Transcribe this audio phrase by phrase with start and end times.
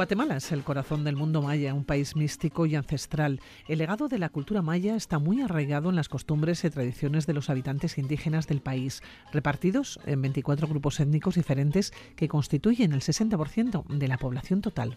[0.00, 3.38] Guatemala es el corazón del mundo maya, un país místico y ancestral.
[3.68, 7.34] El legado de la cultura maya está muy arraigado en las costumbres y tradiciones de
[7.34, 13.84] los habitantes indígenas del país, repartidos en 24 grupos étnicos diferentes que constituyen el 60%
[13.88, 14.96] de la población total.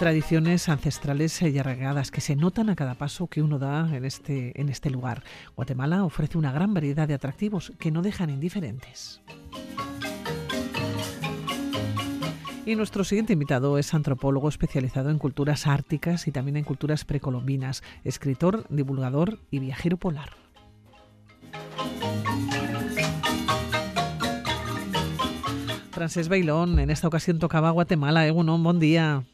[0.00, 4.58] Tradiciones ancestrales y arraigadas que se notan a cada paso que uno da en este,
[4.58, 5.22] en este lugar.
[5.56, 9.20] Guatemala ofrece una gran variedad de atractivos que no dejan indiferentes.
[12.64, 17.82] Y nuestro siguiente invitado es antropólogo especializado en culturas árticas y también en culturas precolombinas,
[18.02, 20.30] escritor, divulgador y viajero polar.
[25.90, 28.26] Francés Bailón, en esta ocasión tocaba Guatemala.
[28.26, 28.32] ¿eh?
[28.32, 29.24] un buen día.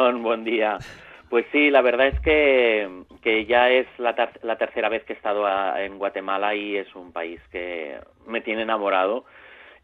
[0.22, 0.78] Buen día.
[1.28, 5.16] Pues sí, la verdad es que, que ya es la, la, tercera vez que he
[5.16, 5.46] estado
[5.76, 9.26] en Guatemala y es un país que me tiene enamorado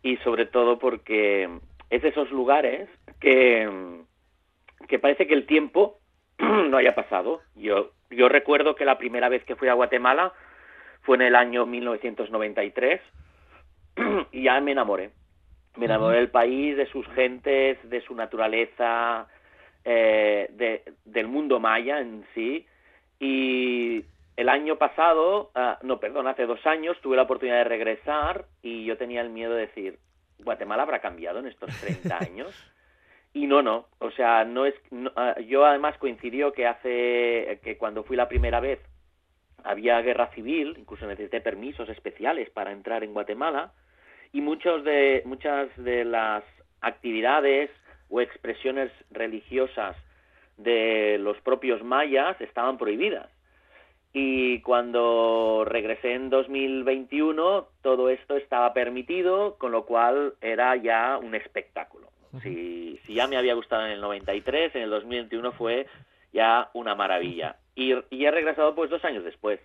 [0.02, 1.50] y sobre todo porque
[1.90, 2.88] es de esos lugares
[3.20, 3.68] que,
[4.88, 5.98] que parece que el tiempo
[6.38, 7.42] no haya pasado.
[7.54, 10.32] Yo, yo recuerdo que la primera vez que fui a Guatemala
[11.02, 13.02] fue en el año 1993
[14.32, 15.10] y ya me enamoré.
[15.76, 19.28] Me enamoré del país, de sus gentes, de su naturaleza,
[19.88, 22.66] eh, de, del mundo maya en sí.
[23.20, 24.04] Y
[24.36, 28.84] el año pasado, ah, no, perdón, hace dos años tuve la oportunidad de regresar y
[28.84, 30.00] yo tenía el miedo de decir,
[30.40, 32.72] ¿Guatemala habrá cambiado en estos 30 años?
[33.32, 34.74] Y no, no, o sea, no es,
[35.14, 38.80] ah, yo además coincidió que hace, que cuando fui la primera vez
[39.62, 43.72] había guerra civil, incluso necesité permisos especiales para entrar en Guatemala,
[44.32, 46.42] y muchos de, muchas de las
[46.80, 47.70] actividades
[48.10, 49.96] o expresiones religiosas
[50.56, 53.30] de los propios mayas estaban prohibidas.
[54.12, 61.34] Y cuando regresé en 2021, todo esto estaba permitido, con lo cual era ya un
[61.34, 62.08] espectáculo.
[62.42, 65.86] Si, si ya me había gustado en el 93, en el 2021 fue
[66.32, 67.56] ya una maravilla.
[67.74, 69.60] Y, y he regresado pues dos años después.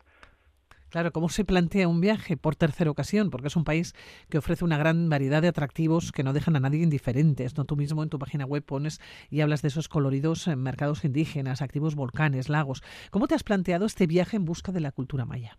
[0.91, 3.29] Claro, ¿cómo se plantea un viaje por tercera ocasión?
[3.29, 3.93] Porque es un país
[4.29, 7.57] que ofrece una gran variedad de atractivos que no dejan a nadie indiferentes.
[7.57, 7.63] ¿no?
[7.63, 11.61] Tú mismo en tu página web pones y hablas de esos coloridos eh, mercados indígenas,
[11.61, 12.83] activos volcanes, lagos.
[13.09, 15.57] ¿Cómo te has planteado este viaje en busca de la cultura maya?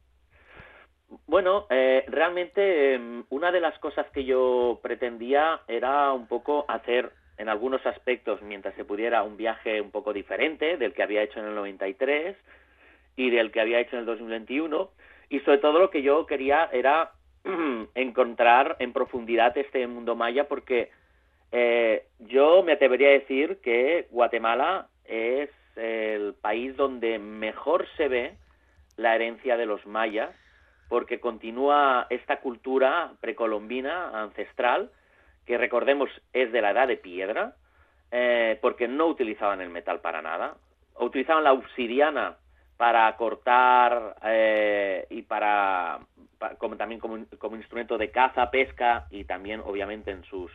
[1.27, 7.11] Bueno, eh, realmente em, una de las cosas que yo pretendía era un poco hacer
[7.39, 11.41] en algunos aspectos, mientras se pudiera, un viaje un poco diferente del que había hecho
[11.41, 12.37] en el 93
[13.17, 14.91] y del que había hecho en el 2021
[15.29, 17.13] y sobre todo lo que yo quería era
[17.95, 20.91] encontrar en profundidad este mundo maya porque
[21.51, 28.35] eh, yo me atrevería a decir que Guatemala es el país donde mejor se ve
[28.97, 30.31] la herencia de los mayas
[30.89, 34.91] porque continúa esta cultura precolombina ancestral
[35.47, 37.57] que recordemos es de la edad de piedra
[38.11, 40.57] eh, porque no utilizaban el metal para nada
[40.99, 42.37] utilizaban la obsidiana
[42.83, 46.01] para cortar eh, y para,
[46.59, 50.51] como también como, como, instrumento de caza, pesca y también obviamente en sus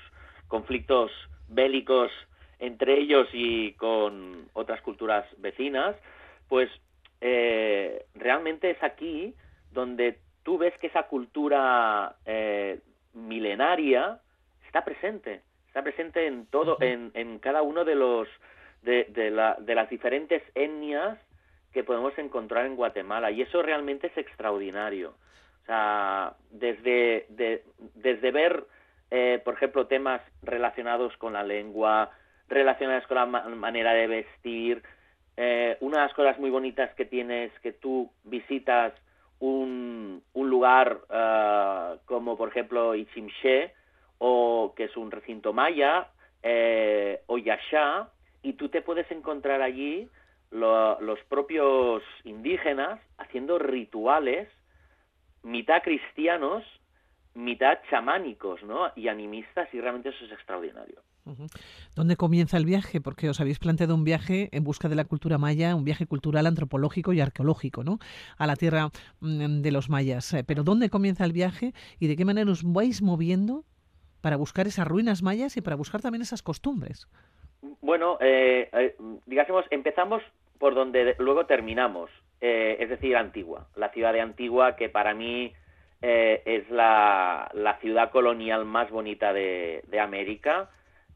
[0.50, 1.10] conflictos
[1.48, 2.12] bélicos
[2.60, 5.96] entre ellos y con otras culturas vecinas,
[6.50, 6.70] pues
[7.22, 9.34] eh, realmente es aquí
[9.72, 12.82] donde tú ves que esa cultura eh,
[13.14, 14.20] milenaria
[14.66, 18.28] está presente, está presente en todo, en, en cada uno de los
[18.82, 21.18] de, de, la, de las diferentes etnias
[21.74, 25.16] que podemos encontrar en Guatemala y eso realmente es extraordinario.
[25.64, 27.26] O sea, desde,
[27.96, 28.66] desde ver,
[29.12, 32.12] eh, por ejemplo, temas relacionados con la lengua,
[32.48, 34.84] relacionados con la manera de vestir,
[35.36, 38.94] eh, una de las cosas muy bonitas que tienes que tú visitas
[39.40, 43.72] un, un lugar uh, como por ejemplo Ichimché
[44.18, 46.08] o que es un recinto maya
[46.42, 48.10] eh, o Yashá
[48.42, 50.10] y tú te puedes encontrar allí
[50.52, 54.48] los propios indígenas haciendo rituales
[55.44, 56.64] mitad cristianos,
[57.34, 58.92] mitad chamánicos, ¿no?
[58.96, 61.02] Y animistas, y realmente eso es extraordinario.
[61.96, 63.02] ¿Dónde comienza el viaje?
[63.02, 66.48] Porque os habéis planteado un viaje en busca de la cultura maya, un viaje cultural,
[66.48, 68.00] antropológico y arqueológico, ¿no?
[68.38, 68.90] A la tierra
[69.20, 70.34] mm, de los mayas.
[70.34, 73.66] Eh, pero ¿dónde comienza el viaje y de qué manera os vais moviendo
[74.22, 77.08] para buscar esas ruinas mayas y para buscar también esas costumbres?
[77.82, 78.96] Bueno, eh, eh,
[79.26, 80.22] digásemos, empezamos
[80.60, 82.10] por donde luego terminamos,
[82.42, 85.54] eh, es decir, Antigua, la ciudad de Antigua que para mí
[86.02, 90.70] eh, es la, la, ciudad colonial más bonita de, de, América,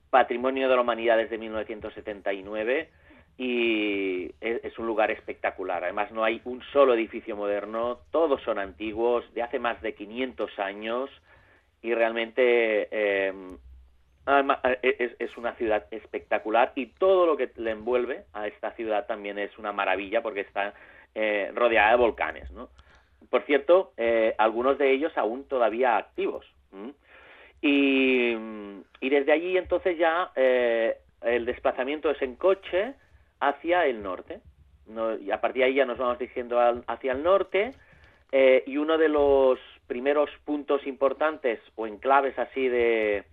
[0.10, 2.90] patrimonio de la humanidad desde 1979
[3.38, 5.84] y es, un lugar espectacular.
[5.84, 10.60] Además, no hay un solo edificio moderno, todos son antiguos, de hace más de 500
[10.60, 11.10] años,
[11.82, 13.34] y realmente eh,
[14.84, 19.40] es, es, una ciudad espectacular y todo lo que le envuelve a esta ciudad también
[19.40, 20.74] es una maravilla porque está
[21.16, 22.52] eh, rodeada de volcanes.
[22.52, 22.70] ¿no?
[23.30, 26.46] Por cierto, eh, algunos de ellos aún todavía activos.
[27.62, 28.32] Y,
[29.02, 32.94] y, desde allí entonces ya eh, el desplazamiento es en coche
[33.40, 34.40] hacia el norte.
[35.20, 37.74] y a partir de ahí ya nos vamos dirigiendo hacia el norte.
[38.66, 43.26] y uno de los primeros puntos importantes o enclaves así de,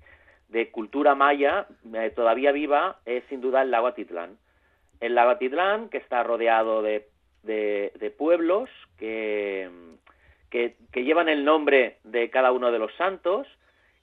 [0.48, 4.38] de cultura maya eh, todavía viva es sin duda el lago Atitlán.
[5.00, 7.08] El lago Atitlán, que está rodeado de,
[7.42, 8.68] de, pueblos
[8.98, 9.70] que,
[10.50, 13.46] que, llevan el nombre de cada uno de los santos,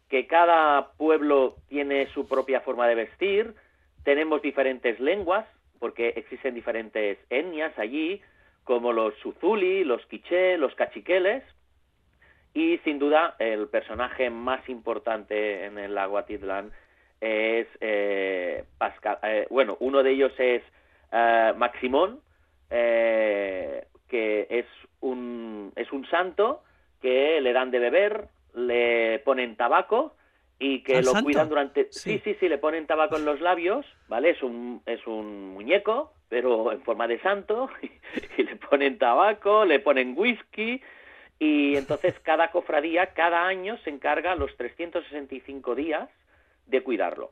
[0.10, 3.56] que cada pueblo tiene su propia forma de vestir,
[4.04, 5.46] tenemos diferentes lenguas,
[5.80, 8.22] porque existen diferentes etnias allí,
[8.64, 11.44] como los Suzuli, los Quiché, los Cachiqueles,
[12.56, 16.72] y sin duda el personaje más importante en el lago Atitlán
[17.20, 20.64] es eh, Pascal, eh, bueno, uno de ellos es
[21.12, 22.22] eh, Maximón,
[22.70, 24.66] que es
[25.02, 26.64] un, es un santo
[27.02, 30.16] que le dan de beber, le ponen tabaco
[30.58, 32.22] y que lo cuidan durante sí.
[32.24, 36.72] sí sí le ponen tabaco en los labios vale es un es un muñeco pero
[36.72, 37.70] en forma de santo
[38.38, 40.82] y le ponen tabaco le ponen whisky
[41.40, 46.10] y entonces cada cofradía, cada año, se encarga los 365 días
[46.66, 47.32] de cuidarlo.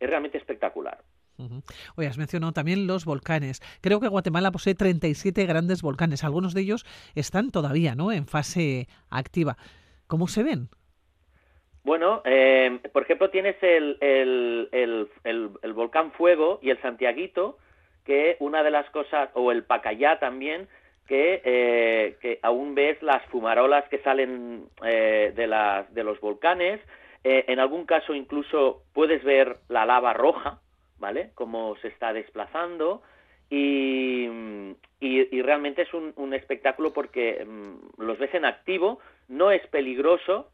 [0.00, 0.98] Es realmente espectacular.
[1.96, 3.60] Oye, has mencionado también los volcanes.
[3.80, 6.24] Creo que Guatemala posee 37 grandes volcanes.
[6.24, 6.84] Algunos de ellos
[7.14, 8.10] están todavía ¿no?
[8.10, 9.56] en fase activa.
[10.08, 10.68] ¿Cómo se ven?
[11.84, 15.08] Bueno, eh, por ejemplo, tienes el, el, el,
[15.62, 17.56] el, volcán Fuego y el Santiaguito,
[18.04, 20.68] que una de las cosas, o el Pacayá también,
[21.08, 26.80] que, eh, que aún ves las fumarolas que salen eh, de, las, de los volcanes.
[27.24, 30.60] Eh, en algún caso incluso puedes ver la lava roja,
[30.98, 31.30] ¿vale?
[31.34, 33.02] Cómo se está desplazando.
[33.50, 34.28] Y,
[35.00, 40.50] y, realmente es un, espectáculo porque mm, los ves en activo, no es peligroso,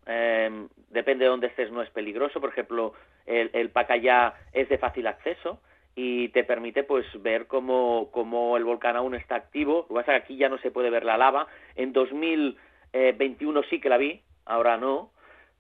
[0.90, 2.40] depende de dónde estés, no es peligroso.
[2.40, 2.94] Por ejemplo,
[3.26, 5.58] el, el Pacayá es de fácil acceso,
[5.94, 9.86] y te permite pues ver cómo, cómo el volcán aún está activo.
[9.88, 11.46] Lo que pasa es que aquí ya no se puede ver la lava.
[11.76, 15.10] En 2021 sí que la vi, ahora no,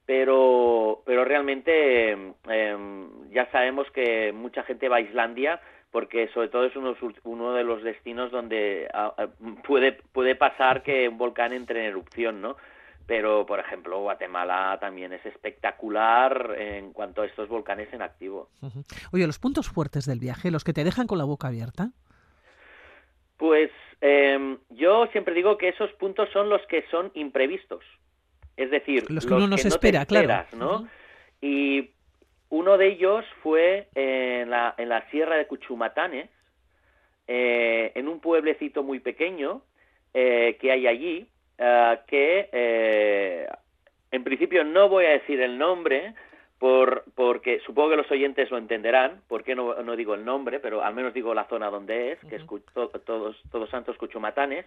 [0.06, 5.60] pero, pero realmente em, ya sabemos que mucha gente va a Islandia
[5.90, 8.88] porque sobre todo es uno, uno de los destinos donde
[9.64, 12.56] puede, puede pasar que un volcán entre en erupción, ¿no?
[13.06, 18.48] Pero por ejemplo Guatemala también es espectacular en cuanto a estos volcanes en activo.
[19.12, 21.90] Oye, los puntos fuertes del viaje, los que te dejan con la boca abierta.
[23.36, 23.70] Pues
[24.00, 27.84] em, yo siempre digo que esos puntos son los que son imprevistos,
[28.56, 30.46] es decir, los que uno no se espera, claro.
[30.56, 30.88] ¿no?
[31.40, 31.90] Y
[32.48, 36.30] uno de ellos fue en la, en la sierra de Cuchumatanes,
[37.26, 39.62] eh, en un pueblecito muy pequeño
[40.12, 41.26] eh, que hay allí,
[41.58, 43.48] eh, que eh,
[44.10, 46.14] en principio no voy a decir el nombre
[46.58, 50.60] por, porque supongo que los oyentes lo entenderán, por qué no, no digo el nombre,
[50.60, 52.42] pero al menos digo la zona donde es, que es
[52.72, 54.64] todos, todos Santos Cuchumatanes,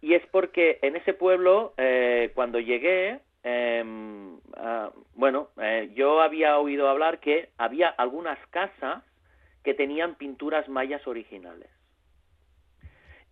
[0.00, 3.20] y es porque en ese pueblo, eh, cuando llegué,
[4.56, 5.48] ah, bueno,
[5.94, 9.02] yo había oído hablar que había algunas casas
[9.64, 11.70] que tenían pinturas mayas originales.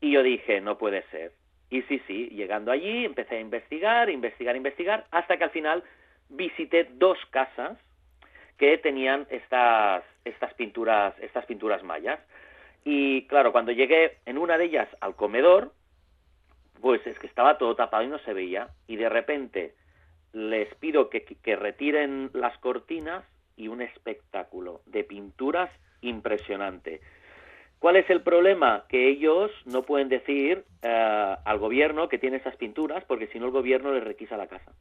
[0.00, 1.32] Y yo dije, no puede ser.
[1.70, 5.82] Y sí, sí, llegando allí empecé a investigar, investigar, investigar, hasta que al final
[6.28, 7.78] visité dos casas
[8.56, 12.20] que tenían estas, estas pinturas, estas pinturas mayas.
[12.84, 15.72] Y claro, cuando llegué en una de ellas al comedor,
[16.80, 18.68] pues es que estaba todo tapado y no se veía.
[18.86, 19.74] Y de repente
[20.32, 23.24] les pido que, que retiren las cortinas
[23.56, 25.70] y un espectáculo de pinturas
[26.00, 27.00] impresionante.
[27.78, 28.84] ¿Cuál es el problema?
[28.88, 33.46] Que ellos no pueden decir eh, al gobierno que tiene esas pinturas porque si no
[33.46, 34.72] el gobierno les requisa la casa,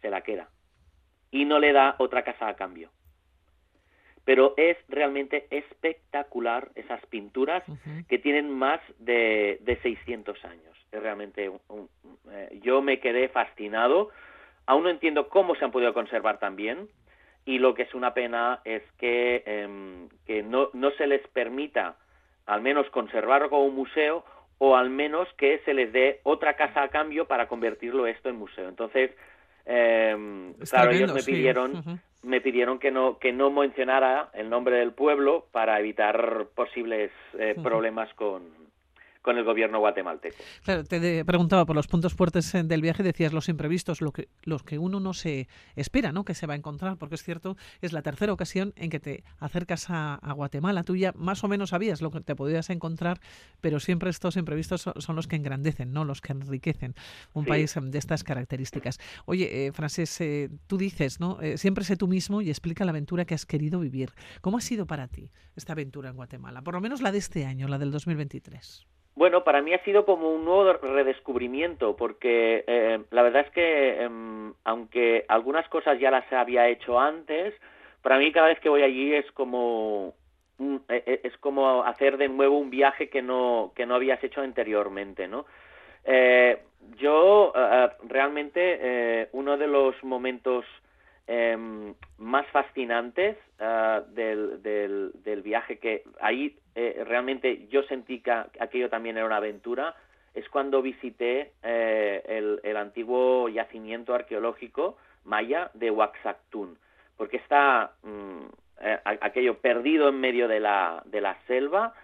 [0.00, 0.48] se la queda
[1.30, 2.90] y no le da otra casa a cambio.
[4.24, 7.62] Pero es realmente espectacular esas pinturas
[8.08, 10.76] que tienen más de, de 600 años.
[10.90, 11.50] Es realmente
[12.30, 14.10] eh, yo me quedé fascinado.
[14.66, 16.88] Aún no entiendo cómo se han podido conservar tan bien
[17.44, 21.96] y lo que es una pena es que, em, que no, no se les permita
[22.46, 24.24] al menos conservarlo como un museo
[24.58, 28.36] o al menos que se les dé otra casa a cambio para convertirlo esto en
[28.36, 28.68] museo.
[28.68, 29.10] Entonces,
[29.66, 34.92] eh, claro, ellos me pidieron, me pidieron que no que no mencionara el nombre del
[34.92, 38.65] pueblo para evitar posibles eh, problemas con
[39.26, 40.36] con el gobierno guatemalteco.
[40.62, 44.28] Claro, te preguntaba por los puntos fuertes eh, del viaje, decías los imprevistos, lo que,
[44.44, 46.24] los que uno no se espera, ¿no?
[46.24, 49.24] Que se va a encontrar, porque es cierto, es la tercera ocasión en que te
[49.40, 50.84] acercas a, Guatemala.
[50.84, 53.18] Tú ya más o menos sabías lo que te podías encontrar,
[53.60, 56.04] pero siempre estos imprevistos son, los que engrandecen, ¿no?
[56.04, 56.94] Los que enriquecen
[57.32, 59.00] un país em, de estas características.
[59.24, 61.40] Oye, eh, Frances, eh, tú dices, ¿no?
[61.40, 64.12] Eh, siempre sé tú mismo y explica la aventura que has querido vivir.
[64.40, 66.62] ¿Cómo ha sido para ti esta aventura en Guatemala?
[66.62, 68.86] Por lo menos la de este año, la del 2023.
[69.16, 74.02] Bueno, para mí ha sido como un nuevo redescubrimiento, porque eh, la verdad es que,
[74.02, 77.54] em, aunque algunas cosas ya las había hecho antes,
[78.02, 80.14] para mí cada vez que voy allí es como
[80.60, 84.42] e, e, es como hacer de nuevo un viaje que no que no habías hecho
[84.42, 85.46] anteriormente, ¿no?
[86.04, 86.58] Eh,
[86.98, 90.66] yo eh, realmente uno de los momentos
[91.26, 98.90] em, más fascinantes del, del, del, viaje que ahí eh, realmente yo sentí que aquello
[98.90, 99.94] también era una aventura
[100.36, 106.78] es cuando visité eh, el, antiguo yacimiento arqueológico maya de Huaxactún,
[107.16, 108.44] porque está mm,
[108.82, 111.94] eh, aquello perdido en medio de la, de la selva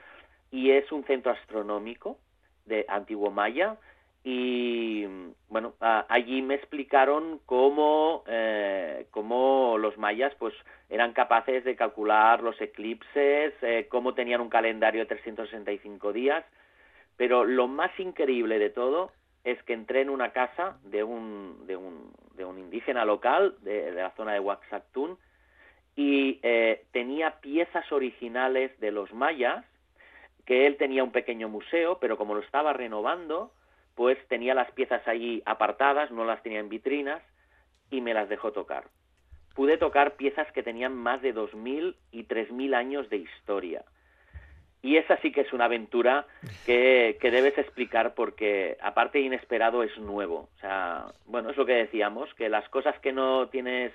[0.51, 2.17] y es un centro astronómico
[2.65, 3.77] de antiguo maya
[4.25, 5.05] y
[5.49, 10.55] bueno allí me explicaron cómo eh, cómo los mayas pues
[10.89, 16.45] eran capaces de calcular los eclipses eh, cómo tenían un calendario de 365 días.
[17.17, 19.11] Pero lo más increíble de todo
[19.45, 23.91] es que entré en una casa de un de un, de un indígena local de,
[23.91, 25.19] la zona de Huaxactún
[25.97, 29.65] y eh, tenía piezas originales de los mayas
[30.47, 33.53] que él tenía un pequeño museo pero como lo estaba renovando
[33.95, 37.23] pues tenía las piezas allí apartadas, no las tenía en vitrinas
[37.91, 38.85] y me las dejó tocar.
[39.55, 43.85] Pude tocar piezas que tenían más de 2.000 y 3.000 años de historia.
[44.83, 46.27] Y esa sí que es una aventura
[46.67, 50.49] que, debes explicar porque, aparte inesperado, es nuevo.
[50.57, 53.93] O sea, bueno, es lo que decíamos, que las cosas que no tienes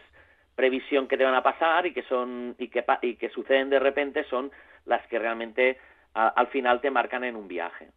[0.56, 3.80] previsión que te van a pasar y que son y que, y que suceden de
[3.80, 4.50] repente son
[4.86, 5.78] las que realmente
[6.14, 7.90] al final te marcan en un viaje.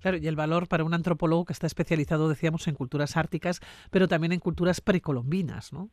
[0.00, 4.08] Claro, y el valor para un antropólogo que está especializado, decíamos, en culturas árticas, pero
[4.08, 5.88] también en culturas precolombinas, ¿no?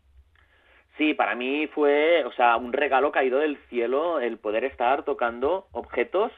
[0.98, 5.68] Sí, para mí fue, o sea, un regalo caído del cielo el poder estar tocando
[5.72, 6.32] objetos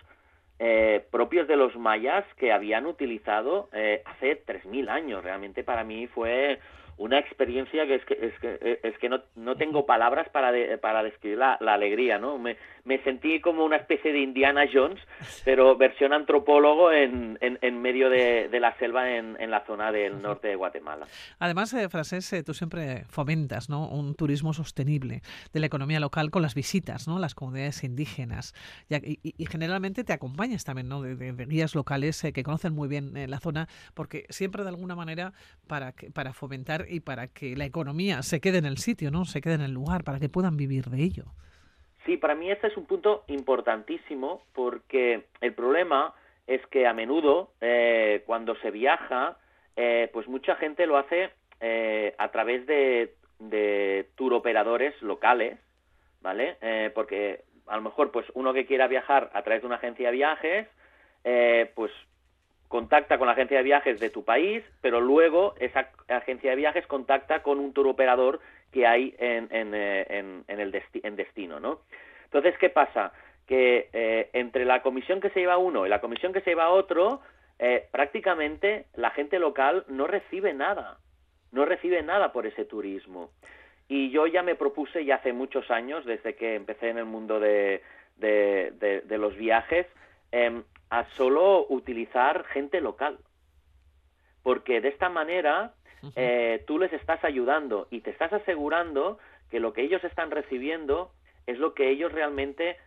[0.60, 5.24] eh, propios de los mayas que habían utilizado eh, hace 3.000 años.
[5.24, 6.60] Realmente para mí fue
[6.98, 11.04] una experiencia que es que, es que, es que no, no tengo palabras para, para
[11.04, 12.38] describir la, la alegría, ¿no?
[12.38, 15.00] Me, me, sentí como una especie de Indiana Jones,
[15.44, 20.22] pero versión antropólogo en, en, medio de, de, la selva en, en, la zona del
[20.22, 21.08] norte de Guatemala.
[21.40, 23.88] Además, eh, Frases, eh, tú siempre fomentas ¿no?
[23.88, 25.22] un turismo sostenible
[25.54, 27.20] de la economía local con las visitas, ¿no?
[27.20, 28.54] las comunidades indígenas,
[28.90, 31.02] y, y, generalmente te acompañas también ¿no?
[31.02, 34.96] de, guías locales eh, que conocen muy bien eh, la zona, porque siempre de alguna
[34.96, 35.34] manera
[35.68, 39.26] para, para fomentar y para que la economía se quede en el sitio, ¿no?
[39.26, 41.26] Se quede en el lugar, para que puedan vivir de ello.
[42.06, 46.14] Sí, para mí este es un punto importantísimo porque el problema
[46.46, 49.38] es que a menudo eh, cuando se viaja,
[49.76, 55.58] eh, pues mucha gente lo hace eh, a través de, de operadores locales,
[56.22, 56.58] ¿vale?
[56.94, 60.16] porque a lo mejor pues uno que quiera viajar a través de una agencia de
[60.16, 60.68] viajes,
[61.76, 61.92] pues
[62.68, 66.88] contacta con la agencia de viajes de tu país, pero luego esa agencia de viajes
[66.88, 68.40] contacta con un tour operador
[68.72, 71.82] que hay en, en, eh, el en destino, ¿no?
[72.26, 73.14] Entonces, ¿qué pasa?
[73.48, 76.70] Que eh, entre la comisión que se lleva uno y la comisión que se lleva
[76.70, 77.22] otro,
[77.60, 80.98] eh, prácticamente la gente local no recibe nada,
[81.52, 83.30] no recibe nada por ese turismo.
[83.88, 87.40] Y yo ya me propuse ya hace muchos años, desde que empecé en el mundo
[87.40, 87.82] de,
[88.18, 88.72] de,
[89.06, 89.86] de los viajes,
[90.32, 90.64] em,
[90.96, 93.18] a solo utilizar gente local.
[94.44, 95.74] Porque de esta manera
[96.16, 101.12] eh, tú les estás ayudando y te estás asegurando que lo que ellos están recibiendo
[101.48, 102.78] es lo que ellos realmente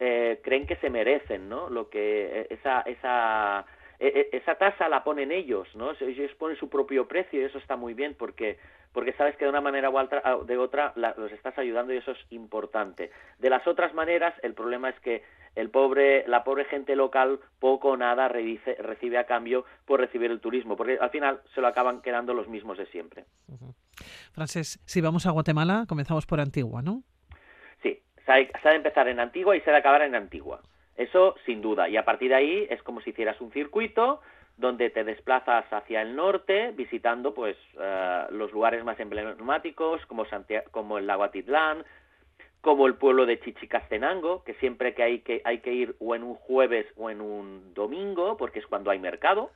[0.00, 1.68] eh, creen que se merecen, ¿no?
[1.68, 3.66] Lo que eh, esa esa
[4.02, 5.92] esa tasa la ponen ellos, ¿no?
[6.00, 8.58] Ellos ponen su propio precio y eso está muy bien porque
[8.92, 12.10] porque sabes que de una manera u otra, de otra los estás ayudando y eso
[12.10, 13.10] es importante.
[13.38, 15.22] De las otras maneras, el problema es que
[15.54, 20.40] el pobre, la pobre gente local poco o nada recibe a cambio por recibir el
[20.40, 23.24] turismo, porque al final se lo acaban quedando los mismos de siempre.
[24.32, 27.02] Frances, si vamos a Guatemala, comenzamos por Antigua, ¿no?
[27.82, 30.60] Sí, se ha de empezar en Antigua y se ha de acabar en Antigua.
[30.96, 31.88] Eso sin duda.
[31.88, 34.20] Y a partir de ahí es como si hicieras un circuito
[34.56, 40.26] donde te desplazas hacia el norte visitando pues eh, los lugares más emblemáticos como,
[40.70, 41.84] como el lago Atitlán,
[42.60, 46.22] como el pueblo de Chichicastenango, que siempre que hay, que hay que ir o en
[46.22, 49.50] un jueves o en un domingo, porque es cuando hay mercado,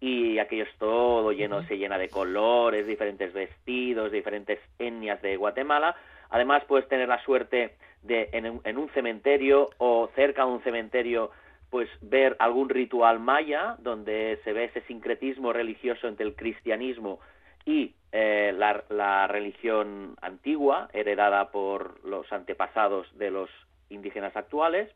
[0.00, 5.94] y aquello es todo lleno, se llena de colores, diferentes vestidos, diferentes etnias de Guatemala.
[6.30, 11.30] Además puedes tener la suerte de en un cementerio o cerca de un cementerio
[11.70, 17.18] pues ver algún ritual maya donde se ve ese sincretismo religioso entre el cristianismo
[17.64, 23.48] y eh, la, religión antigua, heredada por los antepasados de los
[23.88, 24.90] indígenas actuales,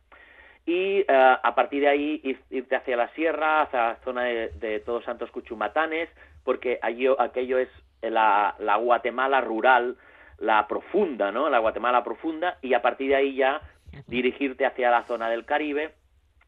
[0.67, 5.05] y eh, a partir de ahí irte hacia la sierra, hacia la zona de, Todos
[5.05, 6.11] Santos Cuchumatanes,
[6.45, 7.71] porque allí, aquello es
[8.03, 9.97] la, Guatemala rural,
[10.39, 11.49] la profunda, ¿no?
[11.49, 13.61] La Guatemala profunda, y a partir de ahí ya
[14.07, 15.95] dirigirte hacia la zona del Caribe,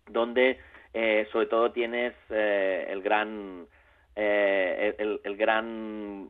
[0.07, 0.59] donde
[0.95, 3.67] eh, sobre todo tienes eh, el gran
[4.17, 6.29] eh, el, gran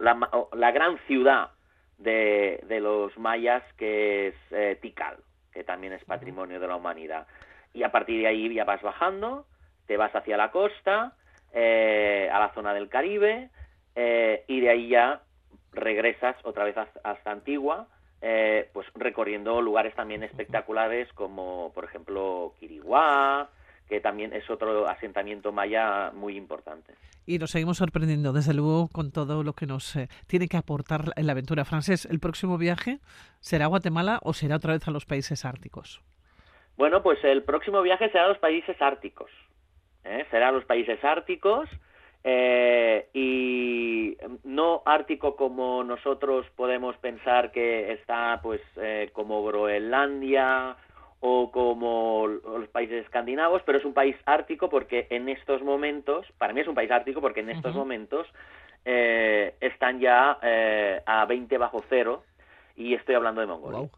[0.00, 1.50] la, gran ciudad
[1.98, 5.18] de, de, los mayas que es Tikal
[5.52, 7.26] que también es patrimonio de la humanidad.
[7.72, 9.46] Y a partir de ahí ya vas bajando
[9.86, 11.14] te vas hacia la costa
[11.54, 13.50] a la zona del Caribe
[13.94, 15.22] y de ahí ya
[15.78, 17.88] regresas otra vez hasta Antigua
[18.20, 23.48] eh, pues recorriendo lugares también espectaculares como por ejemplo Quiriguá,
[23.88, 26.94] que también es otro asentamiento maya muy importante.
[27.26, 31.12] Y nos seguimos sorprendiendo, desde luego, con todo lo que nos eh, tiene que aportar
[31.16, 31.64] la aventura.
[31.64, 32.98] Francés, ¿el próximo viaje
[33.40, 36.02] será a Guatemala o será otra vez a los países árticos?
[36.76, 39.30] Bueno, pues el próximo viaje será a los países árticos.
[40.04, 40.26] ¿eh?
[40.30, 41.68] Será a los países árticos
[42.30, 50.76] eh, y no ártico como nosotros podemos pensar que está pues eh, como Groenlandia
[51.20, 56.52] o como los países escandinavos, pero es un país ártico porque en estos momentos, para
[56.52, 58.26] mí es un país ártico porque en estos momentos
[58.84, 62.24] eh, están ya eh, a 20 bajo cero
[62.76, 63.88] y estoy hablando de Mongolia.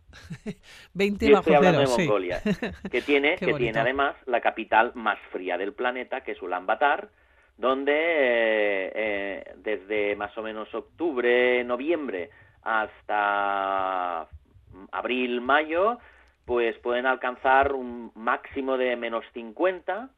[0.95, 2.41] 20 bajo estoy hablando de Mongolia,
[2.89, 7.09] que tiene, que tiene además la capital más fría del planeta, que es Ulaanbaatar,
[7.61, 12.31] donde eh, eh, desde más o menos octubre, noviembre
[12.63, 14.27] hasta
[14.93, 15.99] abril, mayo,
[16.47, 20.09] pues pueden alcanzar un máximo de menos 50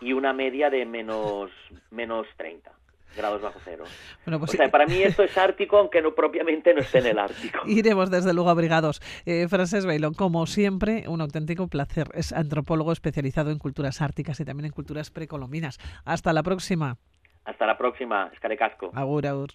[0.00, 1.50] y una media de menos,
[1.90, 2.70] menos 30
[3.16, 3.84] grados bajo cero.
[4.24, 7.06] Bueno, pues o sea, para mí esto es ártico, aunque no propiamente no esté en
[7.06, 7.60] el Ártico.
[7.66, 9.00] Iremos desde luego abrigados.
[9.26, 12.08] Eh, Frances Bailón, como siempre, un auténtico placer.
[12.14, 15.78] Es antropólogo especializado en culturas árticas y también en culturas precolombinas.
[16.04, 16.98] Hasta la próxima.
[17.44, 18.90] Hasta la próxima, Escare Casco.
[18.94, 19.50] Agur, agur.